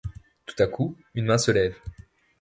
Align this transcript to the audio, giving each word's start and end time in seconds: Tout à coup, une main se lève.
Tout 0.47 0.55
à 0.57 0.65
coup, 0.65 0.97
une 1.13 1.25
main 1.25 1.37
se 1.37 1.51
lève. 1.51 1.75